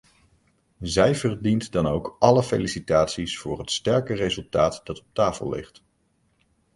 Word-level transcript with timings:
Zij 0.79 1.15
verdient 1.15 1.71
dan 1.71 1.87
ook 1.87 2.15
alle 2.19 2.43
felicitaties 2.43 3.39
voor 3.39 3.59
het 3.59 3.71
sterke 3.71 4.13
resultaat 4.13 4.81
dat 4.83 4.99
op 4.99 5.05
tafel 5.13 5.49
ligt. 5.49 5.83